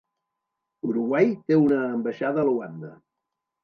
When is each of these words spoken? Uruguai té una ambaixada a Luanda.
Uruguai 0.87 1.31
té 1.45 1.61
una 1.67 1.79
ambaixada 1.93 2.45
a 2.47 2.51
Luanda. 2.53 2.95